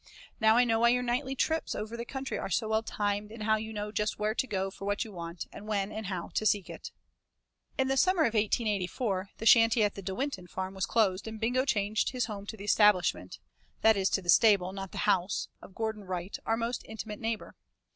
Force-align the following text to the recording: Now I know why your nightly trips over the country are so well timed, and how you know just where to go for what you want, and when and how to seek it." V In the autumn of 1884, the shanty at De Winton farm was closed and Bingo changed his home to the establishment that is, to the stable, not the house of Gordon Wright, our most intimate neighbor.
Now 0.39 0.57
I 0.57 0.63
know 0.63 0.79
why 0.79 0.89
your 0.89 1.03
nightly 1.03 1.35
trips 1.35 1.75
over 1.75 1.95
the 1.95 2.05
country 2.05 2.35
are 2.39 2.49
so 2.49 2.67
well 2.69 2.81
timed, 2.81 3.31
and 3.31 3.43
how 3.43 3.57
you 3.57 3.71
know 3.71 3.91
just 3.91 4.17
where 4.17 4.33
to 4.33 4.47
go 4.47 4.71
for 4.71 4.85
what 4.85 5.05
you 5.05 5.11
want, 5.11 5.45
and 5.53 5.67
when 5.67 5.91
and 5.91 6.07
how 6.07 6.29
to 6.29 6.43
seek 6.43 6.71
it." 6.71 6.89
V 7.77 7.83
In 7.83 7.87
the 7.87 7.93
autumn 7.93 8.17
of 8.17 8.33
1884, 8.33 9.29
the 9.37 9.45
shanty 9.45 9.83
at 9.83 9.93
De 9.93 10.15
Winton 10.15 10.47
farm 10.47 10.73
was 10.73 10.87
closed 10.87 11.27
and 11.27 11.39
Bingo 11.39 11.65
changed 11.65 12.09
his 12.13 12.25
home 12.25 12.47
to 12.47 12.57
the 12.57 12.65
establishment 12.65 13.37
that 13.81 13.95
is, 13.95 14.09
to 14.09 14.23
the 14.23 14.29
stable, 14.29 14.73
not 14.73 14.91
the 14.91 14.97
house 15.05 15.49
of 15.61 15.75
Gordon 15.75 16.05
Wright, 16.05 16.35
our 16.47 16.57
most 16.57 16.81
intimate 16.85 17.19
neighbor. 17.19 17.53